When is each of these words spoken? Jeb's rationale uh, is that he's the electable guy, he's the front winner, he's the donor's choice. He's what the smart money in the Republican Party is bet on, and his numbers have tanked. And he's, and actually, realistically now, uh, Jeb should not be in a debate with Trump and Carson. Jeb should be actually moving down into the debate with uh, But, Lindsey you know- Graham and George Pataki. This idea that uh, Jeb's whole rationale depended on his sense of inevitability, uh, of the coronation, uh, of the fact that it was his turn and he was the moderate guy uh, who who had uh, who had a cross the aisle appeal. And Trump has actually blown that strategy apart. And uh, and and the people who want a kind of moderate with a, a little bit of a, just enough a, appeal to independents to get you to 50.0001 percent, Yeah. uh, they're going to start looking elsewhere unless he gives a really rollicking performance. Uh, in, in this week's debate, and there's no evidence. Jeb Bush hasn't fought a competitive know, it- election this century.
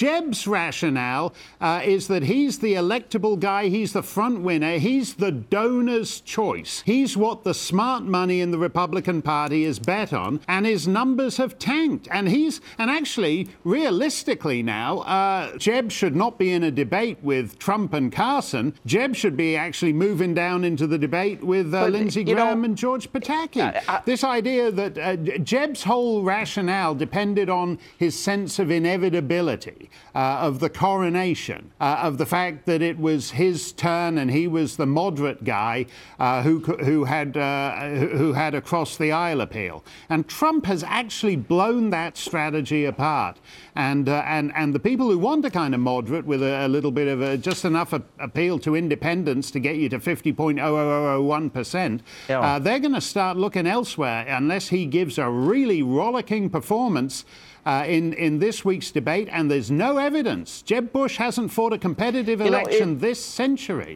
Jeb's 0.00 0.46
rationale 0.46 1.32
uh, 1.58 1.80
is 1.82 2.06
that 2.08 2.24
he's 2.24 2.58
the 2.58 2.74
electable 2.74 3.40
guy, 3.40 3.68
he's 3.68 3.94
the 3.94 4.02
front 4.02 4.42
winner, 4.42 4.76
he's 4.76 5.14
the 5.14 5.32
donor's 5.32 6.20
choice. 6.20 6.82
He's 6.84 7.16
what 7.16 7.44
the 7.44 7.54
smart 7.54 8.04
money 8.04 8.42
in 8.42 8.50
the 8.50 8.58
Republican 8.58 9.22
Party 9.22 9.64
is 9.64 9.78
bet 9.78 10.12
on, 10.12 10.40
and 10.46 10.66
his 10.66 10.86
numbers 10.86 11.38
have 11.38 11.58
tanked. 11.58 12.08
And 12.10 12.28
he's, 12.28 12.60
and 12.76 12.90
actually, 12.90 13.48
realistically 13.64 14.62
now, 14.62 14.98
uh, 14.98 15.56
Jeb 15.56 15.90
should 15.90 16.14
not 16.14 16.38
be 16.38 16.52
in 16.52 16.62
a 16.62 16.70
debate 16.70 17.16
with 17.22 17.58
Trump 17.58 17.94
and 17.94 18.12
Carson. 18.12 18.74
Jeb 18.84 19.16
should 19.16 19.34
be 19.34 19.56
actually 19.56 19.94
moving 19.94 20.34
down 20.34 20.62
into 20.62 20.86
the 20.86 20.98
debate 20.98 21.42
with 21.42 21.68
uh, 21.72 21.84
But, 21.84 21.92
Lindsey 21.92 22.20
you 22.20 22.34
know- 22.34 22.44
Graham 22.44 22.64
and 22.64 22.76
George 22.76 23.10
Pataki. 23.10 24.04
This 24.04 24.24
idea 24.24 24.70
that 24.72 24.98
uh, 24.98 25.16
Jeb's 25.38 25.84
whole 25.84 26.22
rationale 26.22 26.94
depended 26.94 27.48
on 27.48 27.78
his 27.96 28.14
sense 28.14 28.58
of 28.58 28.70
inevitability, 28.70 29.85
uh, 30.14 30.38
of 30.40 30.60
the 30.60 30.68
coronation, 30.70 31.72
uh, 31.80 32.00
of 32.02 32.18
the 32.18 32.26
fact 32.26 32.66
that 32.66 32.82
it 32.82 32.98
was 32.98 33.30
his 33.32 33.72
turn 33.72 34.18
and 34.18 34.30
he 34.30 34.46
was 34.46 34.76
the 34.76 34.86
moderate 34.86 35.44
guy 35.44 35.86
uh, 36.18 36.42
who 36.42 36.60
who 36.60 37.04
had 37.04 37.36
uh, 37.36 37.88
who 37.90 38.32
had 38.32 38.54
a 38.54 38.60
cross 38.60 38.96
the 38.96 39.12
aisle 39.12 39.40
appeal. 39.40 39.84
And 40.08 40.26
Trump 40.28 40.66
has 40.66 40.82
actually 40.82 41.36
blown 41.36 41.90
that 41.90 42.16
strategy 42.16 42.84
apart. 42.84 43.38
And 43.74 44.08
uh, 44.08 44.22
and 44.26 44.52
and 44.54 44.74
the 44.74 44.78
people 44.80 45.10
who 45.10 45.18
want 45.18 45.44
a 45.44 45.50
kind 45.50 45.74
of 45.74 45.80
moderate 45.80 46.24
with 46.26 46.42
a, 46.42 46.66
a 46.66 46.68
little 46.68 46.90
bit 46.90 47.08
of 47.08 47.20
a, 47.20 47.36
just 47.36 47.64
enough 47.64 47.92
a, 47.92 48.02
appeal 48.18 48.58
to 48.60 48.74
independents 48.74 49.50
to 49.50 49.60
get 49.60 49.76
you 49.76 49.88
to 49.90 49.98
50.0001 49.98 51.52
percent, 51.52 52.02
Yeah. 52.28 52.40
uh, 52.40 52.58
they're 52.58 52.78
going 52.78 52.94
to 52.94 53.00
start 53.00 53.36
looking 53.36 53.66
elsewhere 53.66 54.24
unless 54.28 54.68
he 54.68 54.86
gives 54.86 55.18
a 55.18 55.28
really 55.28 55.82
rollicking 55.82 56.50
performance. 56.50 57.24
Uh, 57.64 57.84
in, 57.88 58.12
in 58.12 58.38
this 58.38 58.64
week's 58.64 58.92
debate, 58.92 59.28
and 59.32 59.50
there's 59.50 59.72
no 59.76 59.98
evidence. 59.98 60.62
Jeb 60.62 60.92
Bush 60.92 61.16
hasn't 61.16 61.50
fought 61.52 61.72
a 61.72 61.78
competitive 61.78 62.38
know, 62.40 62.46
it- 62.46 62.48
election 62.48 62.98
this 62.98 63.20
century. 63.24 63.94